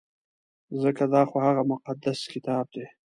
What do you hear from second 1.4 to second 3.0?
هغه مقدس کتاب دی.